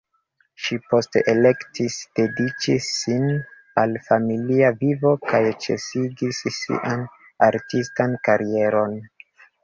[0.67, 3.27] Ŝi poste elektis dediĉi sin
[3.81, 7.05] al familia vivo kaj ĉesigis sian
[7.49, 8.97] artistan karieron.